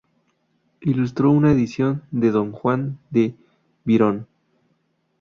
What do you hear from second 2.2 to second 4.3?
"Don Juan" de Byron.